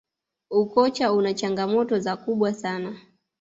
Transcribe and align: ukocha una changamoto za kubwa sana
ukocha 0.51 1.11
una 1.13 1.33
changamoto 1.33 1.99
za 1.99 2.15
kubwa 2.17 2.53
sana 2.53 2.97